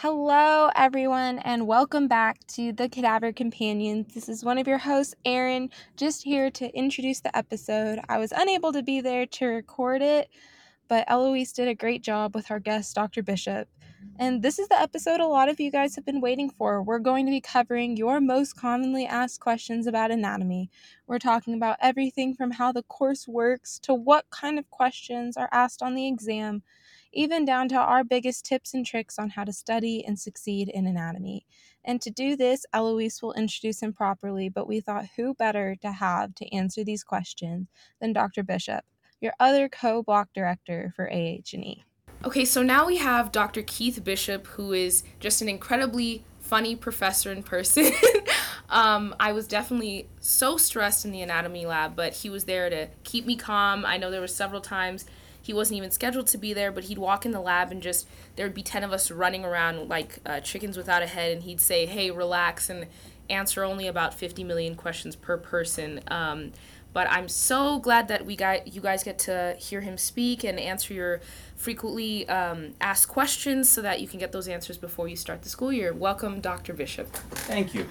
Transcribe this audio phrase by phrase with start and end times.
[0.00, 4.12] Hello, everyone, and welcome back to the Cadaver Companions.
[4.12, 8.00] This is one of your hosts, Erin, just here to introduce the episode.
[8.06, 10.28] I was unable to be there to record it,
[10.86, 13.22] but Eloise did a great job with our guest, Dr.
[13.22, 13.70] Bishop.
[14.18, 16.82] And this is the episode a lot of you guys have been waiting for.
[16.82, 20.68] We're going to be covering your most commonly asked questions about anatomy.
[21.06, 25.48] We're talking about everything from how the course works to what kind of questions are
[25.52, 26.64] asked on the exam
[27.12, 30.86] even down to our biggest tips and tricks on how to study and succeed in
[30.86, 31.46] anatomy.
[31.84, 35.92] And to do this, Eloise will introduce him properly, but we thought who better to
[35.92, 37.68] have to answer these questions
[38.00, 38.42] than Dr.
[38.42, 38.84] Bishop,
[39.20, 41.84] your other co-block director for AH&E.
[42.24, 43.62] Okay, so now we have Dr.
[43.62, 47.92] Keith Bishop, who is just an incredibly funny professor in person.
[48.68, 52.88] um, I was definitely so stressed in the anatomy lab, but he was there to
[53.04, 53.84] keep me calm.
[53.84, 55.04] I know there were several times
[55.46, 58.08] he wasn't even scheduled to be there, but he'd walk in the lab and just
[58.34, 61.44] there would be 10 of us running around like uh, chickens without a head, and
[61.44, 62.88] he'd say, hey, relax, and
[63.30, 66.00] answer only about 50 million questions per person.
[66.08, 66.50] Um,
[66.92, 70.58] but I'm so glad that we got you guys get to hear him speak and
[70.58, 71.20] answer your
[71.54, 75.48] frequently um, asked questions so that you can get those answers before you start the
[75.48, 75.92] school year.
[75.92, 76.72] Welcome, Dr.
[76.72, 77.06] Bishop.
[77.12, 77.86] Thank you.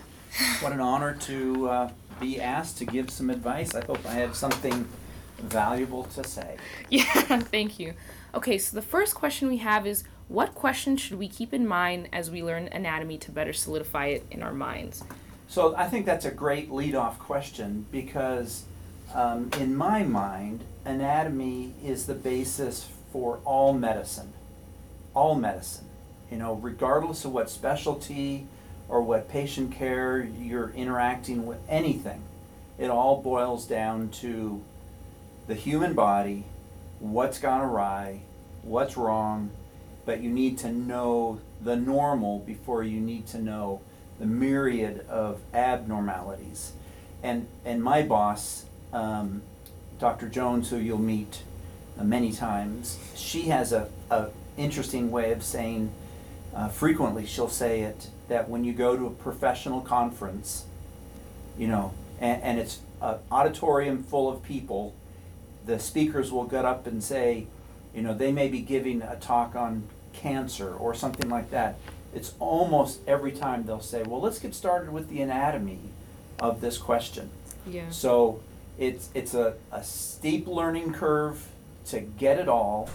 [0.59, 3.73] What an honor to uh, be asked to give some advice.
[3.75, 4.85] I hope I have something
[5.37, 6.57] valuable to say.
[6.89, 7.03] Yeah,
[7.39, 7.93] thank you.
[8.33, 12.09] Okay, so the first question we have is what questions should we keep in mind
[12.11, 15.03] as we learn anatomy to better solidify it in our minds?
[15.47, 18.63] So I think that's a great lead-off question because
[19.13, 24.33] um, in my mind, anatomy is the basis for all medicine.
[25.13, 25.85] All medicine.
[26.31, 28.47] You know, regardless of what specialty
[28.89, 32.23] or what patient care you're interacting with, anything,
[32.77, 34.61] it all boils down to
[35.47, 36.45] the human body,
[36.99, 38.21] what's gone awry,
[38.63, 39.51] what's wrong,
[40.05, 43.81] but you need to know the normal before you need to know
[44.19, 46.73] the myriad of abnormalities.
[47.21, 49.41] And, and my boss, um,
[49.99, 50.29] Dr.
[50.29, 51.41] Jones, who you'll meet
[51.99, 55.91] uh, many times, she has a, a interesting way of saying,
[56.55, 60.65] uh, frequently she'll say it, that when you go to a professional conference,
[61.57, 64.93] you know, and, and it's an auditorium full of people,
[65.65, 67.47] the speakers will get up and say,
[67.93, 69.83] you know, they may be giving a talk on
[70.13, 71.77] cancer or something like that.
[72.13, 75.79] It's almost every time they'll say, well, let's get started with the anatomy
[76.39, 77.29] of this question.
[77.67, 77.89] Yeah.
[77.89, 78.41] So
[78.77, 81.45] it's, it's a, a steep learning curve
[81.87, 82.89] to get it all,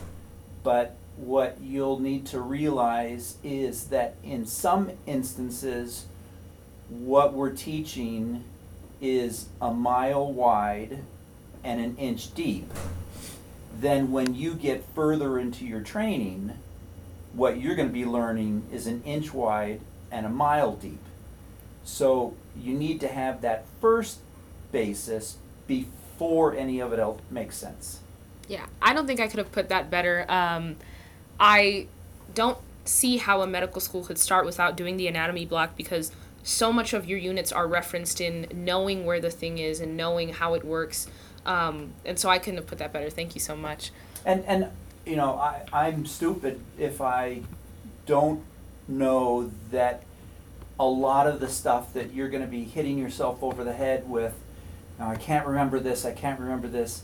[0.62, 6.06] but what you'll need to realize is that in some instances,
[6.88, 8.44] what we're teaching
[9.00, 11.00] is a mile wide
[11.62, 12.72] and an inch deep,
[13.78, 16.52] then when you get further into your training,
[17.32, 21.00] what you're going to be learning is an inch wide and a mile deep.
[21.84, 24.18] So you need to have that first
[24.72, 28.00] basis before any of it else makes sense.
[28.48, 30.26] Yeah, I don't think I could have put that better.
[30.28, 30.76] Um,
[31.38, 31.86] I
[32.34, 36.10] don't see how a medical school could start without doing the anatomy block because
[36.42, 40.30] so much of your units are referenced in knowing where the thing is and knowing
[40.30, 41.06] how it works.
[41.46, 43.10] Um, and so I couldn't have put that better.
[43.10, 43.90] Thank you so much.
[44.24, 44.70] And and
[45.06, 47.42] you know, I, I'm stupid if I
[48.06, 48.42] don't
[48.86, 50.02] know that
[50.78, 54.08] a lot of the stuff that you're going to be hitting yourself over the head
[54.08, 54.34] with,
[54.98, 57.02] Now I can't remember this, I can't remember this,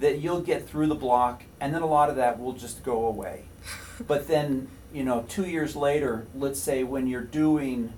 [0.00, 3.06] that you'll get through the block, and then a lot of that will just go
[3.06, 3.44] away.
[4.06, 7.92] but then, you know, two years later, let's say when you're doing,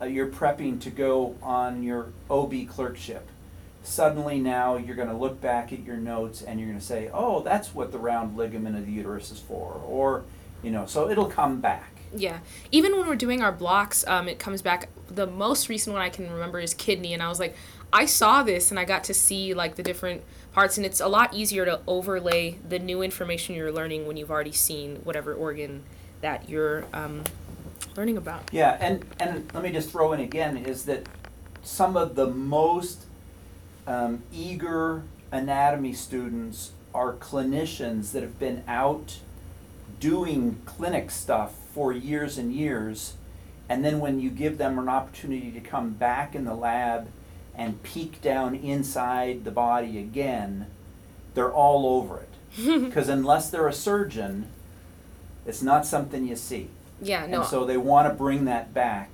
[0.00, 3.28] uh, you're prepping to go on your OB clerkship,
[3.82, 7.10] suddenly now you're going to look back at your notes and you're going to say,
[7.12, 9.80] oh, that's what the round ligament of the uterus is for.
[9.86, 10.24] Or,
[10.62, 11.88] you know, so it'll come back.
[12.14, 12.40] Yeah.
[12.70, 14.88] Even when we're doing our blocks, um, it comes back.
[15.08, 17.12] The most recent one I can remember is kidney.
[17.12, 17.56] And I was like,
[17.92, 20.22] I saw this and I got to see like the different
[20.52, 20.76] parts.
[20.76, 24.52] And it's a lot easier to overlay the new information you're learning when you've already
[24.52, 25.82] seen whatever organ
[26.20, 27.24] that you're um,
[27.96, 28.50] learning about.
[28.52, 28.76] Yeah.
[28.80, 31.08] And, and let me just throw in again is that
[31.62, 33.06] some of the most
[33.86, 39.18] um, eager anatomy students are clinicians that have been out
[39.98, 43.14] doing clinic stuff for years and years.
[43.68, 47.08] And then when you give them an opportunity to come back in the lab
[47.54, 50.66] and peek down inside the body again,
[51.34, 52.28] they're all over it.
[52.84, 54.48] Because unless they're a surgeon,
[55.46, 56.68] it's not something you see.
[57.00, 57.40] Yeah, no.
[57.40, 59.08] And so they want to bring that back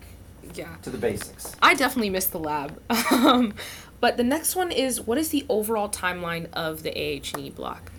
[0.54, 0.74] yeah.
[0.82, 1.54] to the basics.
[1.62, 2.80] I definitely miss the lab.
[3.10, 3.54] Um,
[4.00, 7.92] but the next one is what is the overall timeline of the AH&E block?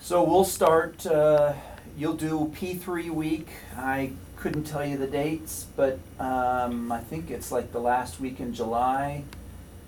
[0.00, 1.54] So we'll start, uh,
[1.96, 3.48] you'll do P3 week.
[3.76, 8.40] I couldn't tell you the dates, but um, I think it's like the last week
[8.40, 9.24] in July,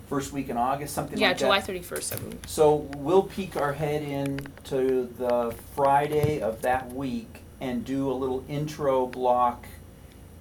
[0.09, 1.21] first week in August, something like that.
[1.21, 1.67] Yeah, like July that.
[1.67, 2.13] thirty first.
[2.13, 2.39] I believe.
[2.47, 8.13] So we'll peek our head in to the Friday of that week and do a
[8.13, 9.65] little intro block,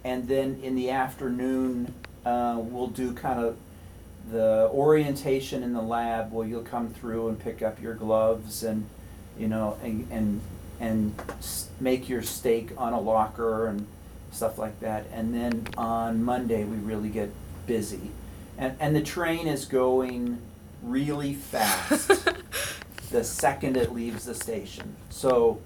[0.04, 1.94] and then in the afternoon
[2.26, 3.56] uh, we'll do kind of
[4.30, 8.86] the orientation in the lab where you'll come through and pick up your gloves and
[9.38, 10.40] you know and and
[10.78, 11.14] and
[11.80, 13.86] make your stake on a locker and
[14.32, 15.06] stuff like that.
[15.12, 17.30] And then on monday we really get
[17.66, 18.10] busy.
[18.58, 20.40] And and the train is going
[20.82, 22.28] really fast.
[23.10, 24.94] The second it leaves the station.
[25.08, 25.60] So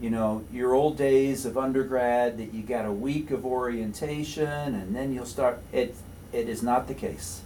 [0.00, 4.94] you know your old days of undergrad that you got a week of orientation and
[4.94, 5.94] then you'll start it
[6.32, 7.40] it is not the case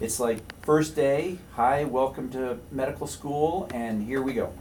[0.00, 4.52] it's like first day hi welcome to medical school and here we go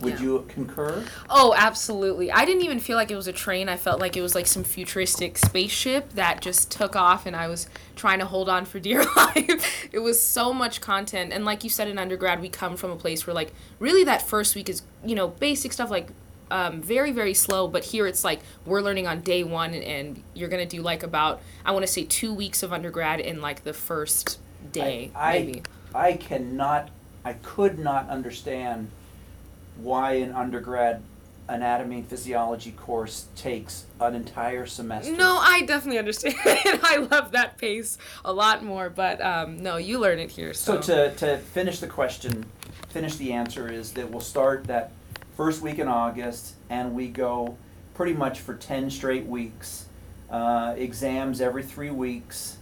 [0.00, 0.20] would Yeah.
[0.22, 2.30] you concur Oh, absolutely.
[2.30, 3.68] I didn't even feel like it was a train.
[3.68, 7.48] I felt like it was like some futuristic spaceship that just took off and I
[7.48, 9.88] was trying to hold on for dear life.
[9.90, 11.32] it was so much content.
[11.32, 14.22] And like you said in undergrad, we come from a place where like really that
[14.22, 16.10] first week is, you know, basic stuff like
[16.52, 17.66] um, very, very slow.
[17.66, 21.02] But here it's like we're learning on day one and you're going to do like
[21.02, 24.38] about, I want to say two weeks of undergrad in like the first
[24.72, 25.62] day, I, maybe.
[25.94, 26.90] I cannot
[27.24, 28.90] I could not understand
[29.76, 31.02] why an undergrad
[31.48, 35.16] anatomy and physiology course takes an entire semester.
[35.16, 36.34] No, I definitely understand.
[36.44, 40.52] I love that pace a lot more, but um, no, you learn it here.
[40.52, 42.44] So, So to, to finish the question,
[42.90, 44.92] finish the answer is that we'll start that
[45.36, 47.56] first week in August and we go
[47.94, 49.86] pretty much for 10 straight weeks,
[50.30, 52.57] uh, exams every three weeks.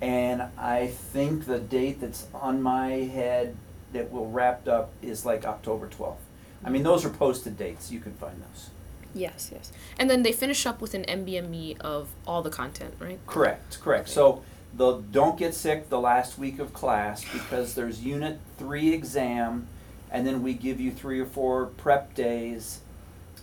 [0.00, 3.56] And I think the date that's on my head
[3.92, 6.16] that will wrapped up is like October 12th.
[6.64, 7.90] I mean, those are posted dates.
[7.90, 8.70] You can find those.
[9.14, 13.18] yes, yes, and then they finish up with an NBME of all the content, right?
[13.26, 14.06] Correct, correct.
[14.08, 14.12] Okay.
[14.14, 14.42] So
[14.76, 19.68] the don't get sick the last week of class because there's unit three exam,
[20.10, 22.80] and then we give you three or four prep days,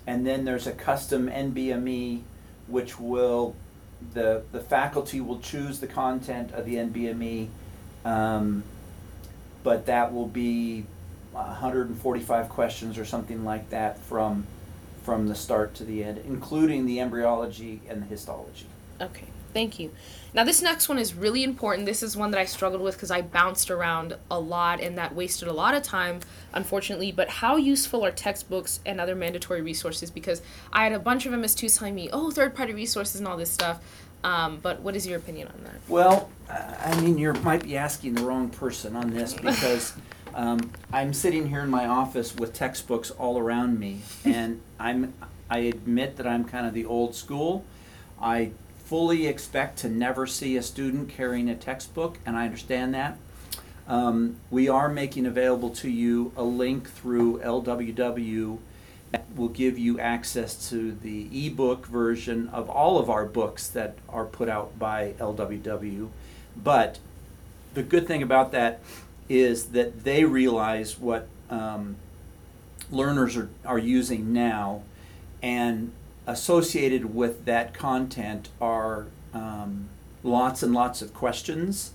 [0.06, 2.24] and then there's a custom NBME,
[2.68, 3.56] which will
[4.14, 7.48] the the faculty will choose the content of the NBME,
[8.06, 8.64] um,
[9.64, 10.86] but that will be
[11.32, 14.46] 145 questions or something like that from
[15.04, 18.68] from the start to the end, including the embryology and the histology.
[19.00, 19.92] Okay, thank you.
[20.34, 21.86] Now, this next one is really important.
[21.86, 25.14] This is one that I struggled with because I bounced around a lot and that
[25.14, 26.22] wasted a lot of time,
[26.54, 27.12] unfortunately.
[27.12, 30.10] But how useful are textbooks and other mandatory resources?
[30.10, 33.36] Because I had a bunch of MS2s telling me, oh, third party resources and all
[33.36, 33.82] this stuff.
[34.24, 35.76] Um, but what is your opinion on that?
[35.88, 39.94] Well, I I mean, you might be asking the wrong person on this because
[40.34, 45.14] um, I'm sitting here in my office with textbooks all around me, and I'm
[45.50, 47.66] I admit that I'm kind of the old school.
[48.22, 48.52] I
[48.92, 53.18] fully expect to never see a student carrying a textbook, and I understand that.
[53.88, 58.58] Um, we are making available to you a link through LWW
[59.14, 63.96] that will give you access to the ebook version of all of our books that
[64.10, 66.10] are put out by LWW.
[66.62, 67.00] But
[67.74, 68.82] the good thing about that
[69.30, 71.96] is that they realize what um,
[72.92, 74.84] learners are, are using now,
[75.42, 75.94] and
[76.28, 79.90] associated with that content are um,
[80.24, 81.92] lots and lots of questions.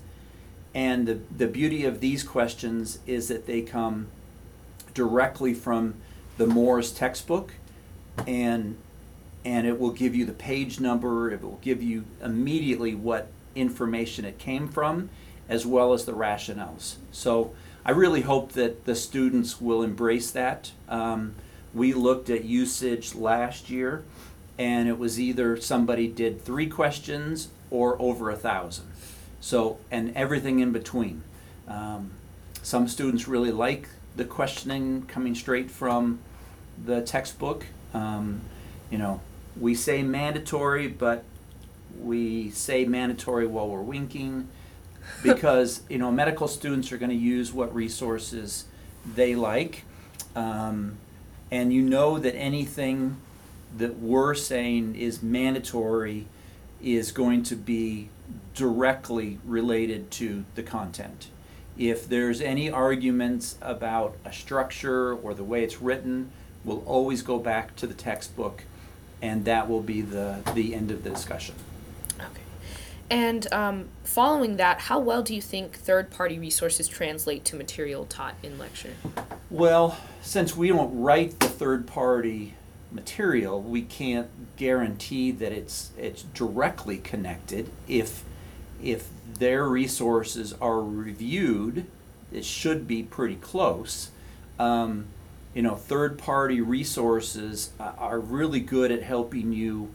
[0.73, 4.07] And the, the beauty of these questions is that they come
[4.93, 5.95] directly from
[6.37, 7.53] the Moore's textbook,
[8.25, 8.77] and
[9.45, 11.31] and it will give you the page number.
[11.31, 15.09] It will give you immediately what information it came from,
[15.47, 16.95] as well as the rationales.
[17.11, 17.53] So
[17.85, 20.71] I really hope that the students will embrace that.
[20.89, 21.35] Um,
[21.73, 24.03] we looked at usage last year,
[24.57, 28.87] and it was either somebody did three questions or over a thousand.
[29.39, 31.23] So and everything in between.
[31.67, 32.11] Um,
[32.63, 36.19] some students really like the questioning coming straight from
[36.83, 37.65] the textbook.
[37.93, 38.41] Um,
[38.89, 39.21] you know,
[39.59, 41.23] we say mandatory, but
[41.99, 44.49] we say mandatory while we're winking
[45.23, 48.65] because you know medical students are going to use what resources
[49.15, 49.83] they like,
[50.35, 50.97] um,
[51.49, 53.17] and you know that anything
[53.77, 56.27] that we're saying is mandatory
[56.81, 58.09] is going to be
[58.53, 61.27] directly related to the content.
[61.77, 66.31] If there's any arguments about a structure or the way it's written,
[66.63, 68.63] we'll always go back to the textbook,
[69.21, 71.55] and that will be the, the end of the discussion.
[72.19, 72.41] Okay.
[73.09, 78.05] And um, following that, how well do you think third party resources translate to material
[78.05, 78.93] taught in lecture?
[79.49, 82.55] Well, since we don't write the third party
[82.91, 87.69] material, we can't guarantee that it's it's directly connected.
[87.87, 88.23] If
[88.81, 91.85] if their resources are reviewed,
[92.31, 94.11] it should be pretty close.
[94.59, 95.07] Um,
[95.53, 99.89] you know, third party resources are really good at helping you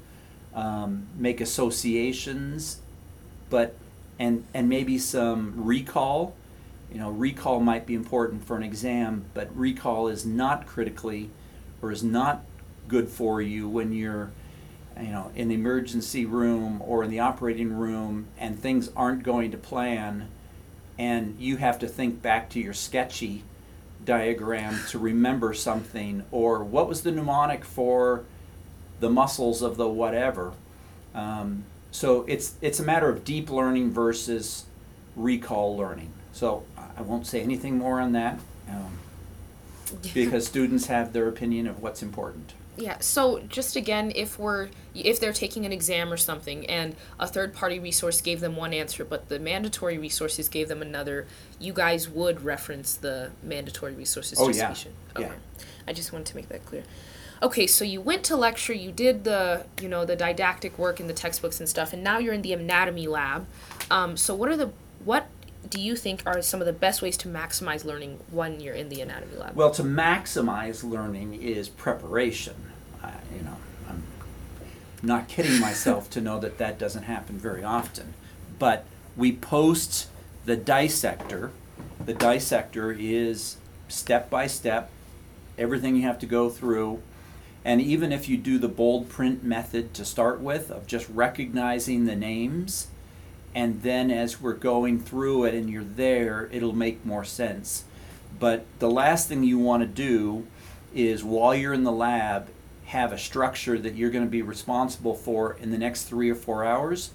[0.55, 2.81] um, make associations,
[3.49, 3.77] but
[4.19, 6.35] and and maybe some recall.
[6.93, 11.31] You know, recall might be important for an exam, but recall is not critically
[11.81, 12.45] or is not
[12.89, 14.31] good for you when you're
[15.01, 19.51] you know in the emergency room or in the operating room and things aren't going
[19.51, 20.29] to plan
[20.99, 23.43] and you have to think back to your sketchy
[24.05, 28.25] diagram to remember something or what was the mnemonic for
[29.01, 30.53] the muscles of the whatever.
[31.15, 34.65] Um, so it's it's a matter of deep learning versus
[35.17, 36.13] recall learning.
[36.33, 36.65] So
[36.97, 38.99] i won't say anything more on that um,
[40.15, 42.99] because students have their opinion of what's important yeah.
[43.01, 47.55] So just again, if we're if they're taking an exam or something, and a third
[47.55, 51.27] party resource gave them one answer, but the mandatory resources gave them another,
[51.59, 54.39] you guys would reference the mandatory resources.
[54.41, 54.71] Oh yeah.
[54.71, 54.87] Okay.
[55.19, 55.33] Yeah.
[55.87, 56.85] I just wanted to make that clear.
[57.43, 61.09] Okay, so you went to lecture, you did the you know the didactic work in
[61.09, 63.47] the textbooks and stuff, and now you're in the anatomy lab.
[63.91, 64.71] Um, so what are the
[65.05, 65.27] what
[65.73, 68.91] do you think are some of the best ways to maximize learning when you're in
[68.91, 69.57] the anatomy lab?
[69.57, 72.55] Well, to maximize learning is preparation.
[73.03, 73.57] I, you know,
[73.89, 74.03] I'm
[75.03, 78.13] not kidding myself to know that that doesn't happen very often.
[78.59, 78.85] But
[79.17, 80.09] we post
[80.45, 81.53] the dissector.
[82.05, 83.57] The dissector is
[83.89, 84.91] step by step,
[85.57, 87.01] everything you have to go through.
[87.65, 92.05] And even if you do the bold print method to start with, of just recognizing
[92.05, 92.89] the names,
[93.55, 97.85] and then as we're going through it and you're there, it'll make more sense.
[98.39, 100.47] But the last thing you want to do
[100.95, 102.49] is while you're in the lab,
[102.87, 106.35] have a structure that you're going to be responsible for in the next three or
[106.35, 107.11] four hours,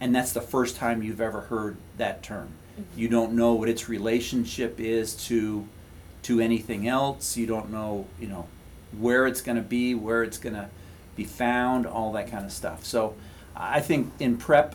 [0.00, 2.48] and that's the first time you've ever heard that term.
[2.78, 3.00] Mm-hmm.
[3.00, 5.66] You don't know what its relationship is to
[6.24, 7.36] to anything else.
[7.36, 8.48] You don't know, you know,
[8.98, 10.68] where it's going to be, where it's going to
[11.16, 12.84] be found, all that kind of stuff.
[12.84, 13.14] So,
[13.54, 14.74] I think in prep,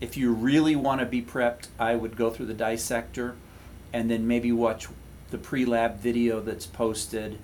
[0.00, 3.36] if you really want to be prepped, I would go through the dissector
[3.92, 4.88] and then maybe watch
[5.30, 7.38] the pre-lab video that's posted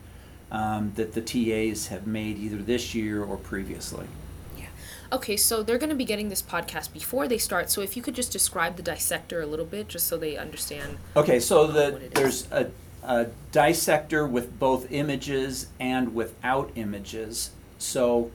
[0.50, 4.06] um, that the TAs have made either this year or previously.
[4.58, 4.66] Yeah.
[5.12, 7.70] Okay, so they're going to be getting this podcast before they start.
[7.70, 10.98] So if you could just describe the dissector a little bit, just so they understand.
[11.16, 12.70] Okay, so the there's a,
[13.04, 17.50] a dissector with both images and without images.
[17.78, 18.30] So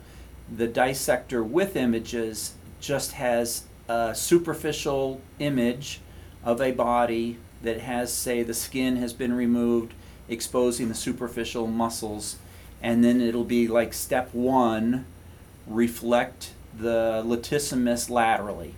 [0.53, 6.01] the dissector with images just has a superficial image
[6.43, 9.93] of a body that has, say, the skin has been removed,
[10.29, 12.37] exposing the superficial muscles,
[12.81, 15.05] and then it'll be like step one
[15.67, 18.75] reflect the latissimus laterally.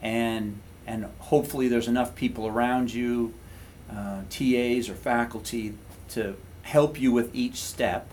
[0.00, 3.34] And, and hopefully, there's enough people around you,
[3.90, 5.74] uh, TAs or faculty,
[6.10, 8.08] to help you with each step.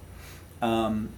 [0.62, 1.10] Um,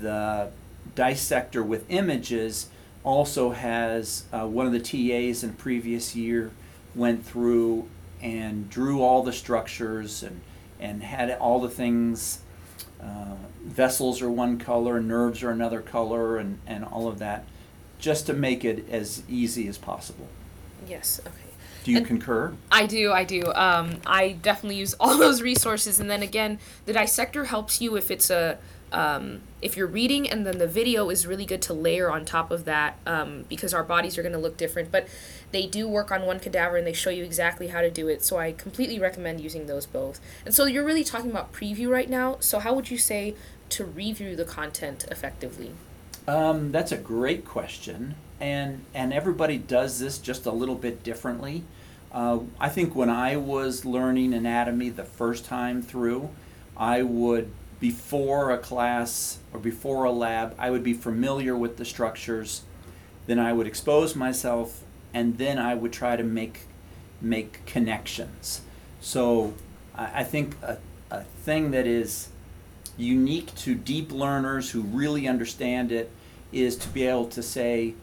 [0.00, 0.50] the
[0.94, 2.68] dissector with images
[3.02, 6.50] also has uh, one of the TAs in previous year
[6.94, 7.88] went through
[8.20, 10.40] and drew all the structures and
[10.80, 12.40] and had all the things.
[13.00, 17.44] Uh, vessels are one color, nerves are another color, and, and all of that,
[17.98, 20.28] just to make it as easy as possible.
[20.88, 21.20] Yes.
[21.26, 21.34] Okay.
[21.84, 22.54] Do you and concur?
[22.70, 23.12] I do.
[23.12, 23.52] I do.
[23.54, 28.10] Um, I definitely use all those resources, and then again, the dissector helps you if
[28.10, 28.58] it's a
[28.92, 32.50] um, if you're reading and then the video is really good to layer on top
[32.50, 35.06] of that um, because our bodies are going to look different but
[35.52, 38.24] they do work on one cadaver and they show you exactly how to do it
[38.24, 40.20] so i completely recommend using those both.
[40.44, 43.34] And so you're really talking about preview right now so how would you say
[43.70, 45.72] to review the content effectively?
[46.26, 51.64] Um, that's a great question and and everybody does this just a little bit differently.
[52.12, 56.28] Uh, i think when i was learning anatomy the first time through
[56.76, 61.84] i would before a class or before a lab, I would be familiar with the
[61.84, 62.62] structures.
[63.26, 64.82] Then I would expose myself,
[65.12, 66.60] and then I would try to make
[67.22, 68.62] make connections.
[69.00, 69.54] So
[69.94, 70.78] I, I think a,
[71.10, 72.28] a thing that is
[72.96, 76.10] unique to deep learners who really understand it
[76.52, 77.94] is to be able to say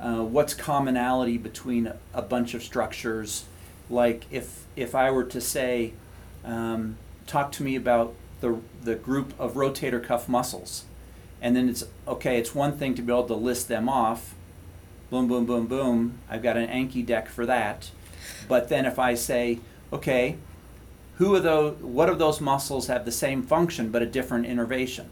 [0.00, 3.44] uh, what's commonality between a, a, bunch of structures.
[3.88, 5.92] Like if if I were to say,
[6.44, 8.14] um, talk to me about
[8.44, 10.84] the, the group of rotator cuff muscles.
[11.40, 14.34] And then it's okay, it's one thing to be able to list them off.
[15.10, 16.18] Boom, boom, boom, boom.
[16.28, 17.90] I've got an Anki deck for that.
[18.48, 19.60] But then if I say,
[19.92, 20.36] okay,
[21.16, 25.10] who of those, what of those muscles have the same function but a different innervation?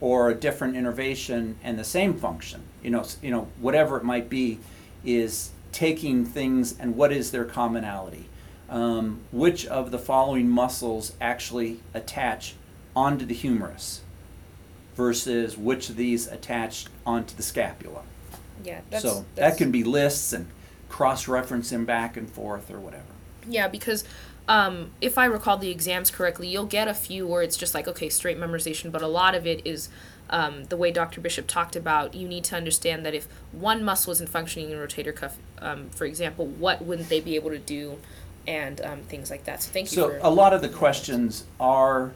[0.00, 2.60] or a different innervation and the same function.
[2.82, 4.58] You know, you know, whatever it might be,
[5.02, 8.28] is taking things and what is their commonality.
[8.68, 12.54] Um, which of the following muscles actually attach
[12.96, 14.00] onto the humerus
[14.94, 18.02] versus which of these attach onto the scapula?
[18.64, 20.46] Yeah, that's, so that's, that can be lists and
[20.88, 23.04] cross referencing back and forth or whatever.
[23.46, 24.04] Yeah, because
[24.48, 27.88] um, if I recall the exams correctly, you'll get a few where it's just like,
[27.88, 29.88] okay, straight memorization, but a lot of it is
[30.30, 31.20] um, the way Dr.
[31.20, 32.14] Bishop talked about.
[32.14, 36.04] You need to understand that if one muscle isn't functioning in rotator cuff, um, for
[36.04, 37.98] example, what wouldn't they be able to do,
[38.46, 39.62] and um, things like that.
[39.62, 40.18] So thank you So for.
[40.22, 42.12] a lot of the questions are,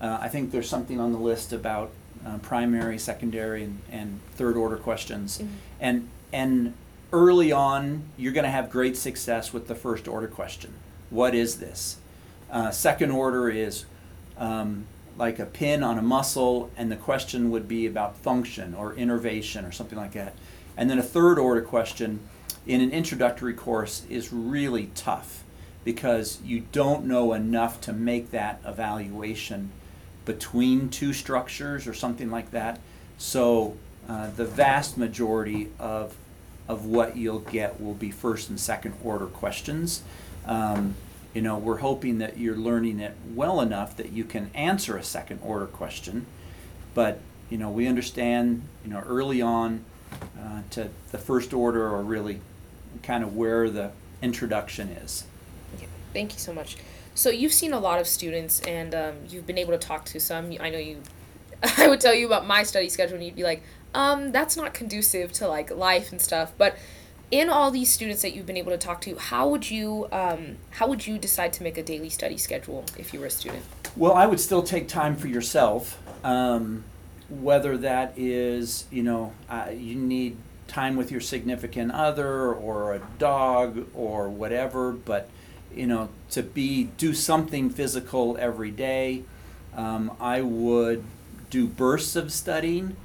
[0.00, 1.90] uh, I think there's something on the list about
[2.26, 5.38] uh, primary, secondary, and, and third order questions.
[5.38, 5.48] Mhm.
[5.80, 6.74] And, and
[7.12, 10.72] early on, you're going to have great success with the first order question.
[11.10, 11.96] What is this?
[12.50, 13.84] Uh, second order is
[14.38, 14.86] um,
[15.18, 19.64] like a pin on a muscle, and the question would be about function or innervation
[19.64, 20.34] or something like that.
[20.76, 22.20] And then a third order question
[22.66, 25.44] in an introductory course is really tough
[25.84, 29.70] because you don't know enough to make that evaluation
[30.24, 32.80] between two structures or something like that.
[33.18, 33.76] So
[34.08, 36.16] uh, the vast majority of
[36.66, 40.02] of what you'll get will be first and second order questions.
[40.46, 40.94] Um,
[41.34, 45.02] you know, we're hoping that you're learning it well enough that you can answer a
[45.02, 46.24] second order question,
[46.94, 49.84] but you know, we understand, you know, early on
[50.40, 52.40] uh, to the first order or really
[53.02, 53.90] kind of where the
[54.22, 55.24] introduction is.
[56.14, 56.76] Thank you so much.
[57.14, 60.20] So you've seen a lot of students, and um, you've been able to talk to
[60.20, 60.52] some.
[60.60, 61.02] I know you.
[61.76, 64.72] I would tell you about my study schedule, and you'd be like, um, "That's not
[64.72, 66.76] conducive to like life and stuff." But
[67.30, 70.56] in all these students that you've been able to talk to, how would you um,
[70.70, 73.64] how would you decide to make a daily study schedule if you were a student?
[73.96, 76.00] Well, I would still take time for yourself.
[76.24, 76.84] Um,
[77.28, 83.00] whether that is, you know, uh, you need time with your significant other or a
[83.18, 85.28] dog or whatever, but
[85.74, 89.24] you know, to be do something physical every day.
[89.76, 91.04] Um, I would
[91.50, 92.96] do bursts of studying,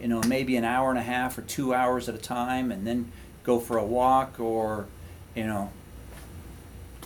[0.00, 2.86] you know, maybe an hour and a half or two hours at a time, and
[2.86, 3.10] then
[3.44, 4.86] go for a walk or,
[5.34, 5.70] you know,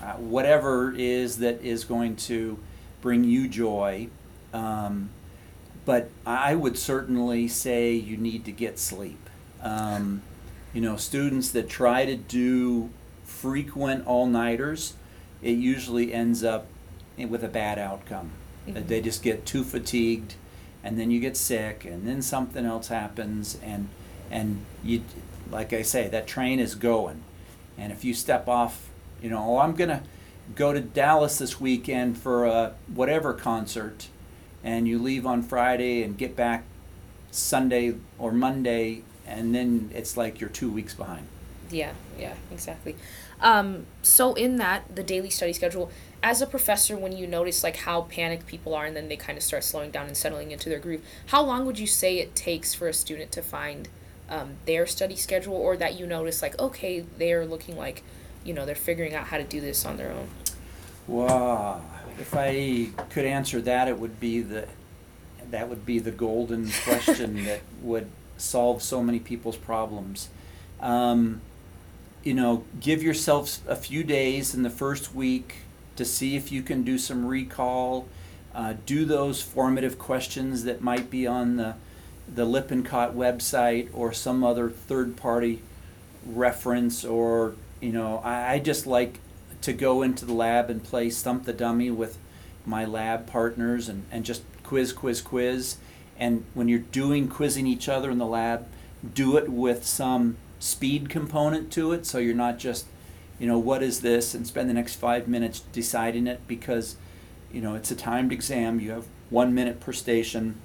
[0.02, 2.58] uh, whatever is that is going to
[3.00, 4.08] bring you joy.
[4.52, 5.10] Um,
[5.84, 9.28] but I would certainly say you need to get sleep.
[9.60, 10.22] Um,
[10.72, 12.90] you know, students that try to do
[13.24, 14.94] frequent all nighters,
[15.42, 16.66] it usually ends up
[17.18, 18.30] with a bad outcome.
[18.66, 18.86] Mhm.
[18.86, 20.34] They just get too fatigued,
[20.84, 23.88] and then you get sick, and then something else happens, and
[24.30, 25.02] and you,
[25.50, 27.22] like I say, that train is going,
[27.76, 28.88] and if you step off,
[29.20, 30.02] you know, oh, I'm gonna
[30.54, 34.08] go to Dallas this weekend for a whatever concert,
[34.64, 36.64] and you leave on Friday and get back
[37.30, 41.26] Sunday or Monday, and then it's like you're two weeks behind.
[41.70, 42.96] Yeah, yeah, exactly.
[43.42, 45.90] Um, so in that, the daily study schedule,
[46.22, 49.36] as a professor, when you notice like how panicked people are and then they kind
[49.36, 52.36] of start slowing down and settling into their groove, how long would you say it
[52.36, 53.88] takes for a student to find
[54.28, 58.04] um, their study schedule or that you notice like, okay, they're looking like,
[58.44, 60.28] you know, they're figuring out how to do this on their own?
[61.08, 61.82] Wow.
[62.20, 64.68] If I could answer that, it would be the
[65.50, 70.28] that would be the golden question that would solve so many people's problems.
[70.80, 71.40] Um,
[72.22, 75.56] you know, give yourself a few days in the first week
[75.96, 78.08] to see if you can do some recall.
[78.54, 81.74] Uh, do those formative questions that might be on the
[82.32, 85.60] the Lippincott website or some other third party
[86.24, 89.18] reference or you know I, I just like
[89.62, 92.18] to go into the lab and play stump the dummy with
[92.64, 95.76] my lab partners and, and just quiz quiz quiz
[96.18, 98.66] and when you're doing quizzing each other in the lab
[99.14, 102.86] do it with some speed component to it so you're not just
[103.38, 106.96] you know what is this and spend the next five minutes deciding it because
[107.52, 110.56] you know it's a timed exam you have one minute per station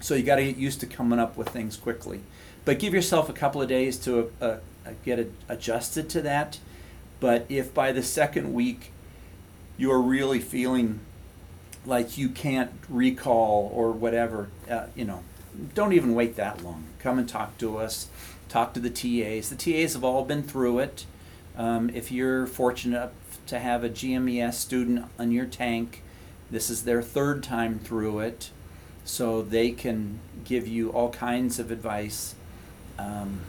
[0.00, 2.22] so you got to get used to coming up with things quickly.
[2.64, 4.58] But give yourself a couple of days to uh, uh,
[5.04, 6.58] get it adjusted to that.
[7.20, 8.92] But if by the second week
[9.76, 11.00] you're really feeling
[11.86, 15.22] like you can't recall or whatever, uh, you know,
[15.74, 16.84] don't even wait that long.
[16.98, 18.08] Come and talk to us.
[18.50, 19.48] Talk to the TAs.
[19.48, 21.06] The TAs have all been through it.
[21.56, 23.12] Um, if you're fortunate
[23.46, 26.02] to have a GMES student on your tank,
[26.50, 28.50] this is their third time through it
[29.04, 32.34] so they can give you all kinds of advice.
[32.98, 33.40] Um,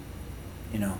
[0.71, 0.97] you know,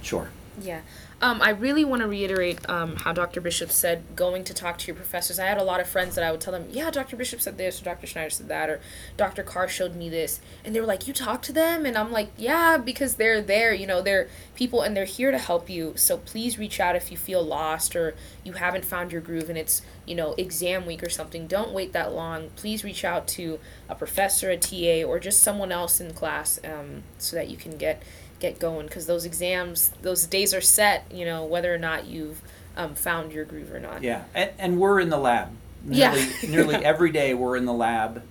[0.00, 0.30] sure.
[0.62, 0.80] Yeah.
[1.22, 3.40] Um, I really want to reiterate um, how Dr.
[3.40, 5.38] Bishop said going to talk to your professors.
[5.38, 7.16] I had a lot of friends that I would tell them, yeah, Dr.
[7.16, 8.06] Bishop said this, or Dr.
[8.06, 8.80] Schneider said that, or
[9.16, 9.42] Dr.
[9.42, 10.40] Carr showed me this.
[10.62, 11.86] And they were like, you talk to them?
[11.86, 13.72] And I'm like, yeah, because they're there.
[13.72, 15.94] You know, they're people and they're here to help you.
[15.96, 19.56] So please reach out if you feel lost or you haven't found your groove and
[19.56, 21.46] it's, you know, exam week or something.
[21.46, 22.50] Don't wait that long.
[22.56, 27.04] Please reach out to a professor, a TA, or just someone else in class um,
[27.16, 28.02] so that you can get
[28.38, 31.04] get going because those exams, those days are set.
[31.12, 32.40] You know whether or not you've
[32.76, 34.02] um, found your groove or not.
[34.02, 35.50] Yeah, and, and we're in the lab.
[35.88, 36.12] Yeah.
[36.12, 38.22] Nearly, nearly every day we're in the lab,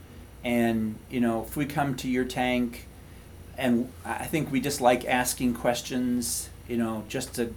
[0.43, 2.87] and you know if we come to your tank,
[3.57, 6.49] and I think we just like asking questions.
[6.67, 7.53] You know, just to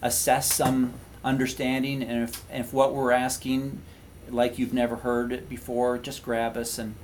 [0.00, 3.80] assess some understanding, and if if what we're asking,
[4.28, 6.94] like you've never heard it before, just grab us and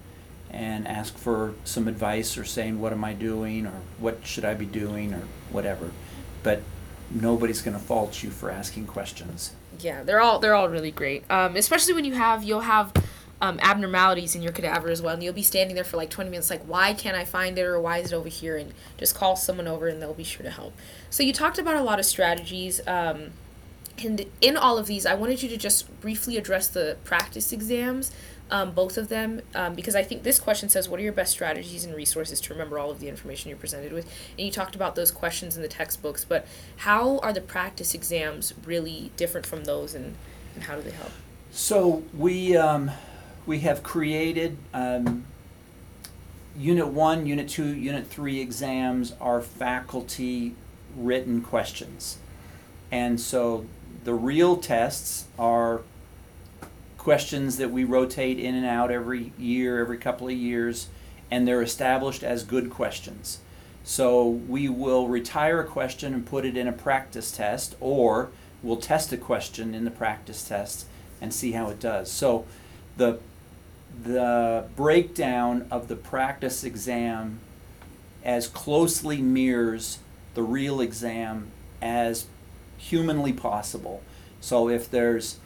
[0.51, 4.55] and ask for some advice or saying what am I doing or what should I
[4.55, 5.91] be doing or whatever.
[6.43, 6.63] But
[7.11, 9.53] nobody's going to fault you for asking questions.
[9.81, 11.31] Yeah, they're all they're all really great.
[11.31, 12.93] Um, especially when you have you'll have
[13.41, 16.31] um, abnormalities in your cadaver as well, and you'll be standing there for like 20
[16.31, 18.57] minutes, like why can't I find it or why is it over here?
[18.57, 20.75] And just call someone over and they'll be sure to help.
[21.11, 22.81] So you talked about a lot of strategies.
[22.87, 23.31] Um,
[24.03, 28.13] and in all of these, I wanted you to just briefly address the practice exams,
[28.51, 31.33] um, both of them, um, because I think this question says, What are your best
[31.33, 34.07] strategies and resources to remember all of the information you're presented with?
[34.37, 36.47] And you talked about those questions in the textbooks, but
[36.79, 40.15] how are the practice exams really different from those and,
[40.55, 41.13] and how do they help?
[41.51, 42.91] So we um,
[43.47, 45.25] we have created um,
[46.57, 50.55] Unit One, Unit Two, Unit Three exams are faculty
[50.97, 52.19] written questions,
[52.91, 53.67] and so
[54.05, 55.83] the real tests are
[56.99, 60.89] questions that we rotate in and out every year, every couple of years,
[61.31, 63.39] and they're established as good questions.
[63.85, 68.31] So we will retire a question and put it in a practice test, or
[68.63, 70.87] we'll test a question in the practice test
[71.21, 72.11] and see how it does.
[72.11, 72.45] So
[72.97, 73.21] the
[74.05, 77.41] the breakdown of the practice exam
[78.23, 80.01] as closely mirrors
[80.35, 82.27] the real exam as
[82.77, 84.03] humanly possible.
[84.41, 85.39] So if there's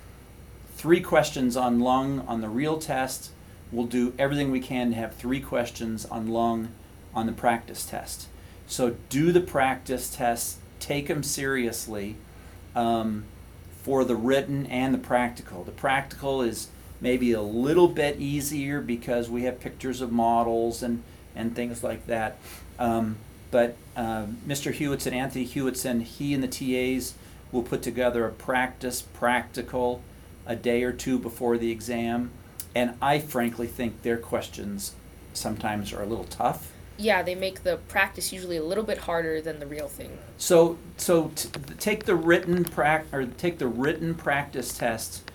[0.82, 3.30] three questions on lung on the real test,
[3.70, 6.70] we'll do everything we can to have three questions on lung
[7.14, 8.26] on the practice test.
[8.66, 12.16] So do the practice tests, take them seriously
[12.74, 13.26] um,
[13.84, 15.62] for the written and the practical.
[15.62, 16.66] The practical is
[17.00, 21.04] maybe a little bit easier because we have pictures of models and,
[21.36, 22.38] and things like that.
[22.80, 23.18] Um,
[23.52, 24.72] but uh, Mr.
[24.72, 27.14] Hewitson, Anthony Hewitson, he and the TAs
[27.52, 30.02] will put together a practice practical
[30.46, 32.30] a day or two before the exam.
[32.74, 34.94] And I frankly think their questions
[35.32, 36.72] sometimes are a little tough.
[36.98, 40.18] Yeah, they make the practice usually a little bit harder than the real thing.
[40.36, 45.30] So, so t- take the written prac or take the written practice test.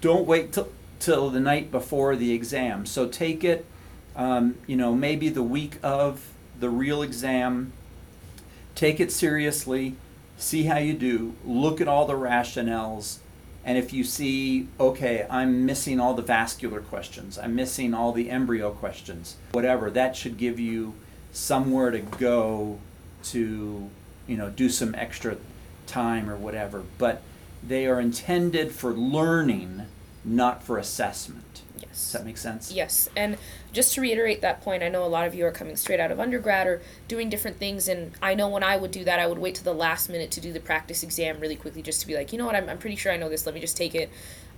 [0.00, 2.86] Don't wait till till the night before the exam.
[2.86, 3.64] So take it,
[4.16, 7.72] um, you know, maybe the week of the real exam.
[8.74, 9.94] Take it seriously.
[10.36, 11.34] See how you do.
[11.44, 13.18] Look at all the rationales.
[13.68, 18.30] And if you see, okay, I'm missing all the vascular questions, I'm missing all the
[18.30, 20.94] embryo questions, whatever, that should give you
[21.32, 22.78] somewhere to go
[23.24, 23.90] to,
[24.26, 25.36] you know, do some extra
[25.86, 26.82] time or whatever.
[26.96, 27.20] But
[27.62, 29.82] they are intended for learning,
[30.24, 31.60] not for assessment.
[31.80, 31.90] Yes.
[31.90, 32.72] Does that make sense?
[32.72, 33.36] Yes, and
[33.72, 36.10] just to reiterate that point, I know a lot of you are coming straight out
[36.10, 39.26] of undergrad or doing different things, and I know when I would do that, I
[39.26, 42.06] would wait to the last minute to do the practice exam really quickly just to
[42.06, 43.76] be like, you know what, I'm, I'm pretty sure I know this, let me just
[43.76, 44.10] take it.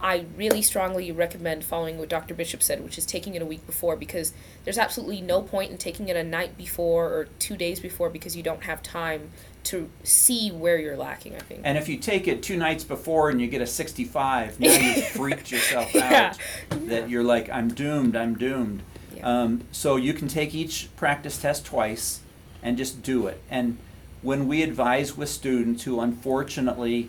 [0.03, 2.35] I really strongly recommend following what Dr.
[2.35, 4.33] Bishop said, which is taking it a week before because
[4.65, 8.35] there's absolutely no point in taking it a night before or two days before because
[8.35, 9.31] you don't have time
[9.65, 11.61] to see where you're lacking, I think.
[11.65, 15.05] And if you take it two nights before and you get a 65, now you've
[15.09, 16.33] freaked yourself Yeah.
[16.71, 18.83] out that you're like, I'm doomed, I'm doomed.
[19.15, 19.43] Yeah.
[19.43, 22.21] Um, so you can take each practice test twice
[22.63, 23.41] and just do it.
[23.51, 23.77] And
[24.23, 27.09] when we advise with students who unfortunately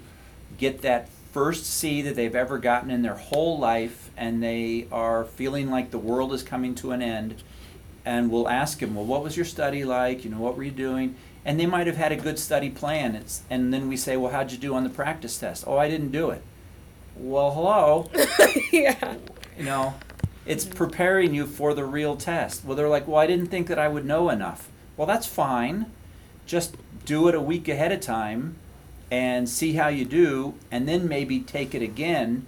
[0.58, 5.24] get that first C that they've ever gotten in their whole life and they are
[5.24, 7.42] feeling like the world is coming to an end,
[8.04, 10.26] and we'll ask them, well, what was your study like?
[10.26, 11.16] You know, what were you doing?
[11.44, 13.16] And they might have had a good study plan.
[13.16, 15.64] It's, and then we say, well, how'd you do on the practice test?
[15.66, 16.44] Oh, I didn't do it.
[17.16, 18.10] Well, hello.
[18.72, 19.16] yeah.
[19.58, 19.96] You know,
[20.46, 22.64] it's preparing you for the real test.
[22.64, 24.70] Well, they're like, well, I didn't think that I would know enough.
[24.98, 25.88] Well, that's fine.
[26.46, 26.76] Just
[27.06, 28.56] do it a week ahead of time
[29.10, 32.46] and see how you do, and then maybe take it again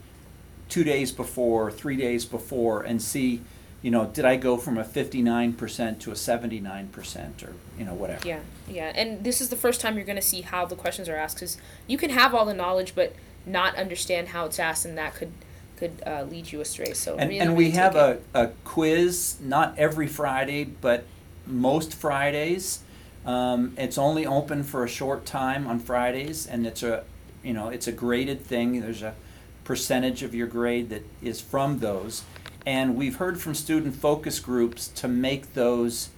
[0.70, 3.42] two days before, three days before, and see
[3.84, 8.26] you know, did I go from a 59% to a 79% or, you know, whatever.
[8.26, 8.94] Yeah, yeah.
[8.96, 11.36] And this is the first time you're going to see how the questions are asked
[11.36, 13.14] because you can have all the knowledge but
[13.46, 15.32] not understand how it's asked, and that could
[15.76, 16.94] could uh, lead you astray.
[16.94, 21.06] So And, really, and we have a, a quiz, not every Friday, but
[21.46, 22.80] most Fridays.
[23.26, 27.04] Um, it's only open for a short time on Fridays, and it's a,
[27.44, 28.82] you know, it's a graded thing.
[28.82, 29.16] There's a
[29.64, 32.24] percentage of your grade that is from those.
[32.66, 36.10] And we've heard from student focus groups to make those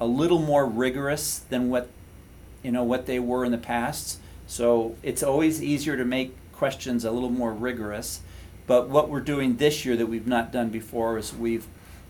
[0.00, 1.88] a little more rigorous than what,
[2.62, 4.18] you know, what they were in the past.
[4.46, 8.20] So it's always easier to make questions a little more rigorous.
[8.66, 11.66] But what we're doing this year that we've not done before is we've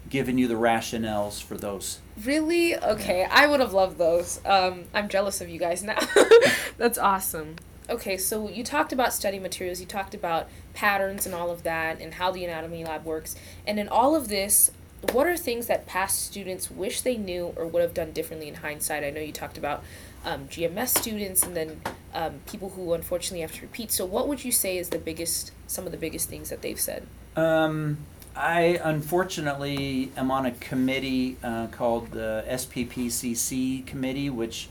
[0.08, 2.00] given you the rationales for those.
[2.24, 2.76] Really?
[2.76, 4.40] Okay, I would have loved those.
[4.44, 5.98] Um, I'm jealous of you guys now.
[6.78, 7.56] That's awesome.
[7.88, 12.00] Okay, so you talked about study materials, you talked about patterns and all of that,
[12.00, 13.36] and how the anatomy lab works.
[13.66, 14.72] And in all of this,
[15.12, 18.54] what are things that past students wish they knew or would have done differently in
[18.56, 19.04] hindsight?
[19.04, 19.84] I know you talked about
[20.24, 21.80] um, GMS students and then
[22.12, 23.92] um, people who unfortunately have to repeat.
[23.92, 26.80] So, what would you say is the biggest, some of the biggest things that they've
[26.80, 27.06] said?
[27.36, 27.98] Um,
[28.34, 34.68] I unfortunately am on a committee uh, called the SPPCC committee, which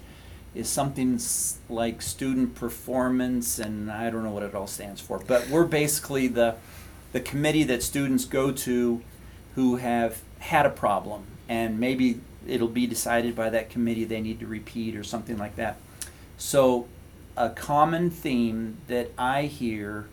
[0.56, 1.20] is something
[1.70, 5.20] like student performance, and I don't know what it all stands for.
[5.20, 6.56] But we're basically the
[7.12, 9.02] the committee that students go to
[9.56, 14.39] who have had a problem, and maybe it'll be decided by that committee they need
[14.39, 15.78] to repeat or something like that.
[16.38, 16.88] So,
[17.38, 20.08] a common theme that I hear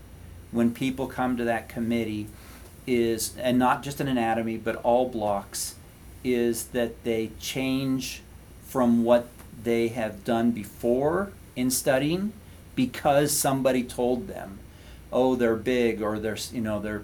[0.51, 2.29] when people come to that committee
[2.87, 5.77] is, and not just in anatomy, but all blocks,
[6.25, 8.23] is that they change
[8.65, 9.32] from what
[9.63, 12.33] they have done before in studying
[12.75, 14.59] because somebody told them,
[15.13, 17.03] oh, they're big, or they're, you know, they're,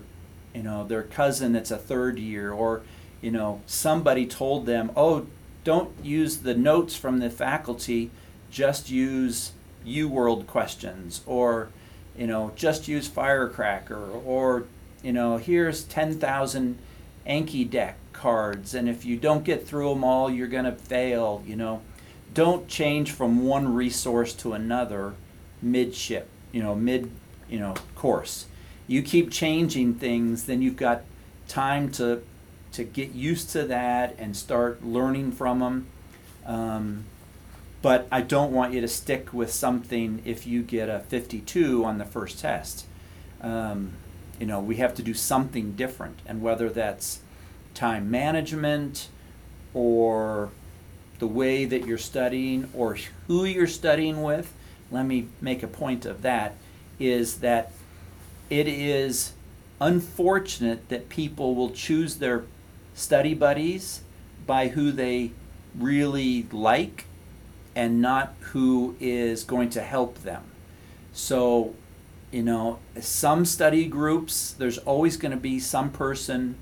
[0.55, 2.83] you know, their cousin that's a third year, or,
[3.21, 5.27] you know, somebody told them, oh,
[5.65, 8.11] don't use the notes from the faculty,
[8.51, 9.53] just use
[9.85, 11.69] U World questions, or,
[12.17, 14.65] you know, just use Firecracker, or,
[15.03, 16.79] you know, here's 10,000
[17.27, 21.43] Anki deck cards, and if you don't get through them all, you're going to fail,
[21.47, 21.83] you know.
[22.35, 25.15] Don't change from one resource to another
[25.63, 27.11] midship, you know, mid,
[27.49, 28.47] you know, course.
[28.87, 31.03] You keep changing things, then you've got
[31.47, 32.23] time to
[32.71, 35.87] to get used to that and start learning from them.
[36.45, 37.05] Um,
[37.81, 41.99] but I don't want you to stick with something if you get a 52 on
[41.99, 42.87] the first test.
[43.41, 43.93] Um,
[44.39, 47.21] you know, we have to do something different, and whether that's
[47.75, 49.09] time management
[49.75, 50.51] or
[51.19, 54.53] the way that you're studying or who you're studying with,
[54.91, 56.55] let me make a point of that,
[56.99, 57.73] is that
[58.51, 59.33] it is
[59.81, 62.45] unfortunate that people will choose their
[62.95, 64.03] study buddies
[64.47, 65.31] by who they
[65.77, 67.05] really like
[67.77, 70.43] and not who is going to help them.
[71.13, 71.75] So,
[72.33, 76.57] you know, some study groups, there's always going to be some person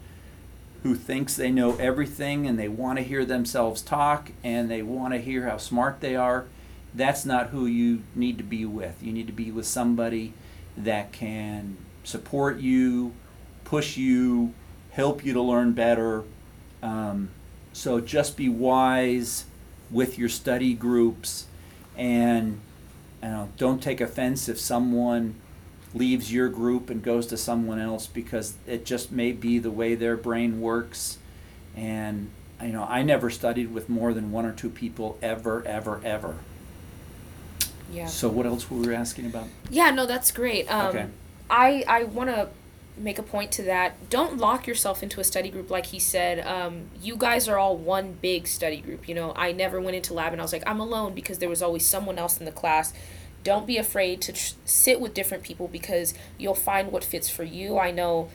[0.87, 5.12] who thinks they know everything and they want to hear themselves talk and they want
[5.12, 6.46] to hear how smart they are.
[6.94, 9.03] That's not who you need to be with.
[9.03, 10.33] You need to be with somebody
[10.77, 13.12] that can support you,
[13.64, 14.55] push you,
[14.92, 16.22] help you to learn better.
[16.83, 17.31] Um,
[17.72, 19.46] so just be wise
[19.90, 21.46] with your study groups
[21.96, 22.61] and
[23.22, 25.35] you know, don't take offense if someone
[25.96, 29.94] leaves your group and goes to someone else because it just may be the way
[29.94, 31.18] their brain works.
[31.76, 32.30] And
[32.62, 36.37] you know, I never studied with more than one or two people ever, ever, ever.
[37.92, 38.06] Yeah.
[38.06, 39.46] So what else were we asking about?
[39.70, 40.70] Yeah, no, that's great.
[40.72, 41.06] Um, Okay.
[41.48, 42.48] I I want to
[42.96, 44.09] make a point to that.
[44.11, 46.44] Don't lock yourself into a study group, like he said.
[46.46, 49.09] Um, you guys are all one big study group.
[49.09, 51.48] You know, I never went into lab and I was like, I'm alone because there
[51.48, 52.92] was always someone else in the class.
[53.46, 57.44] Don't be afraid to tr- sit with different people because you'll find what fits for
[57.44, 57.78] you.
[57.78, 58.28] I know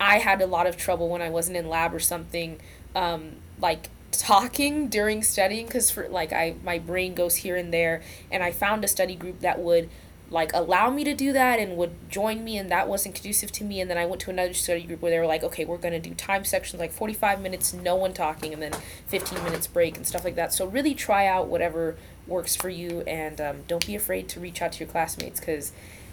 [0.00, 2.58] I had a lot of trouble when I wasn't in lab or something,
[2.96, 8.00] um, like talking during studying because for like I my brain goes here and there,
[8.32, 9.90] and I found a study group that would
[10.34, 13.64] like allow me to do that and would join me and that wasn't conducive to
[13.64, 15.78] me and then I went to another study group where they were like okay we're
[15.78, 18.72] going to do time sections like 45 minutes no one talking and then
[19.06, 23.02] 15 minutes break and stuff like that so really try out whatever works for you
[23.06, 25.72] and um, don't be afraid to reach out to your classmates because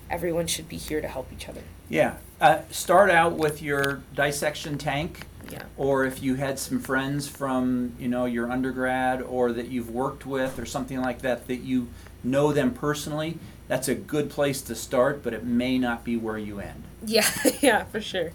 [0.10, 2.16] everyone should be here to help each other Yeah.
[2.40, 5.26] Uh, start out with your dissection tank.
[5.52, 9.90] yeah or if you had some friends from you know your undergrad or that you've
[9.90, 11.88] worked with or something like that that you
[12.24, 13.38] know them personally
[13.72, 17.28] that's a good place to start but it may not be where you end Yeah,
[17.62, 18.32] yeah, for sure.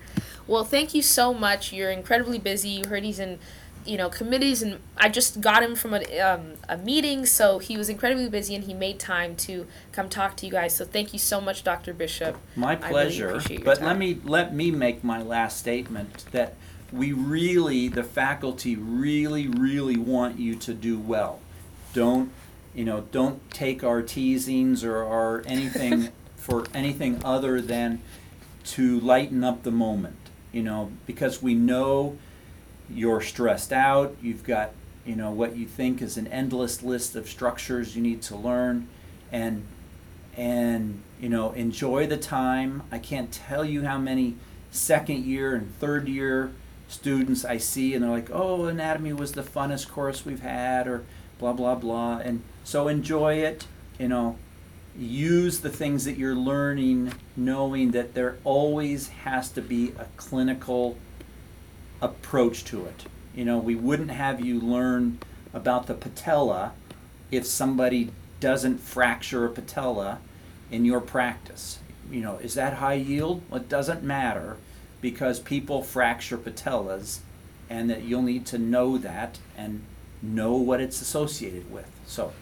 [0.46, 1.72] Well, thank you so much.
[1.72, 2.70] You're incredibly busy.
[2.70, 3.38] You heard he's in,
[3.84, 7.76] you know, committees, and I just got him from a, um, a meeting, so he
[7.76, 10.74] was incredibly busy, and he made time to come talk to you guys.
[10.74, 11.94] So thank you so much, Dr.
[11.94, 12.36] Bishop.
[12.56, 13.40] My really pleasure.
[13.48, 13.86] your but time.
[13.86, 16.54] let me let me make my last statement that
[16.92, 21.40] we really, the faculty really, really want you to do well.
[21.92, 22.32] Don't
[22.76, 23.06] you know?
[23.10, 28.00] Don't take our teasings or our anything for anything other than
[28.66, 30.16] to lighten up the moment.
[30.52, 32.16] You know, because we know
[32.88, 34.16] you're stressed out.
[34.22, 34.70] You've got
[35.04, 38.88] you know what you think is an endless list of structures you need to learn,
[39.32, 39.66] and
[40.36, 44.36] and you know enjoy the time i can't tell you how many
[44.70, 46.52] second year and third year
[46.88, 51.04] students i see and they're like oh anatomy was the funnest course we've had or
[51.38, 53.66] blah blah blah and so enjoy it
[53.98, 54.36] you know
[54.98, 60.96] use the things that you're learning knowing that there always has to be a clinical
[62.02, 65.18] approach to it you know we wouldn't have you learn
[65.54, 66.72] about the patella
[67.30, 70.18] if somebody doesn't fracture a patella
[70.70, 71.78] in your practice.
[72.10, 73.42] You know, is that high yield?
[73.50, 74.56] Well, it doesn't matter
[75.00, 77.20] because people fracture patellas
[77.68, 79.82] and that you'll need to know that and
[80.22, 81.90] know what it's associated with.
[82.06, 82.32] So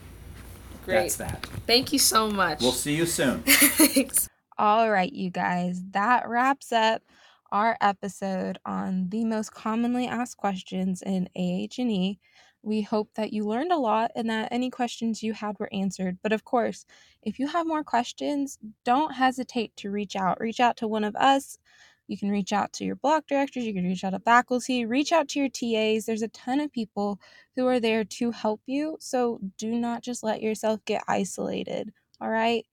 [0.85, 0.95] Great.
[0.95, 1.47] that's that.
[1.67, 2.61] Thank you so much.
[2.61, 3.41] We'll see you soon.
[3.47, 4.29] Thanks.
[4.59, 7.03] All right, you guys, that wraps up
[7.51, 12.19] our episode on the most commonly asked questions in AH&E.
[12.63, 16.19] We hope that you learned a lot and that any questions you had were answered.
[16.23, 16.87] But of course,
[17.23, 20.41] if you have more questions, don't hesitate to reach out.
[20.41, 21.59] Reach out to one of us.
[22.07, 25.13] You can reach out to your block directors, you can reach out to faculty, reach
[25.13, 26.07] out to your TAs.
[26.07, 27.21] There's a ton of people
[27.57, 28.97] who are there to help you.
[29.01, 31.93] So do not just let yourself get isolated.
[32.21, 32.67] All right.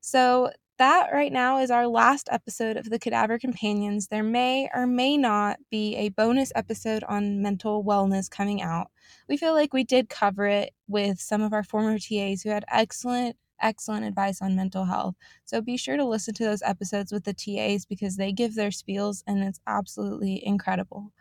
[0.00, 4.06] So that right now is our last episode of the Cadaver Companions.
[4.06, 8.88] There may or may not be a bonus episode on mental wellness coming out.
[9.28, 12.64] We feel like we did cover it with some of our former TAs who had
[12.70, 15.14] excellent, excellent advice on mental health.
[15.44, 18.70] So be sure to listen to those episodes with the TAs because they give their
[18.70, 21.12] spiels and it's absolutely incredible.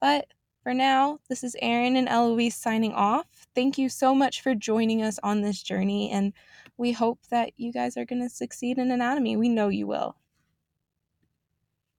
[0.00, 0.26] But
[0.62, 3.26] for now, this is Erin and Eloise signing off.
[3.54, 6.32] Thank you so much for joining us on this journey, and
[6.76, 9.36] we hope that you guys are going to succeed in anatomy.
[9.36, 10.16] We know you will.